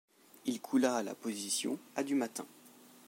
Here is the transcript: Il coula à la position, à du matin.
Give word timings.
Il 0.47 0.59
coula 0.61 0.95
à 0.95 1.03
la 1.03 1.13
position, 1.13 1.77
à 1.95 2.01
du 2.03 2.15
matin. 2.15 2.47